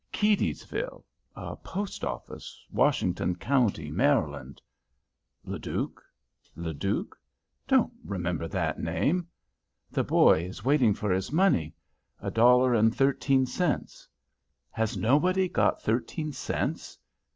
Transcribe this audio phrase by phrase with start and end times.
[0.11, 1.03] "Keedysville,
[1.35, 4.59] a post office, Washington Co., Maryland."
[5.45, 6.01] Leduc?
[6.55, 7.15] Leduc?
[7.67, 9.27] Don't remember that name.
[9.91, 11.75] The boy is waiting for his money.
[12.19, 14.07] A dollar and thirteen cents.
[14.71, 16.97] Has nobody got thirteen cents?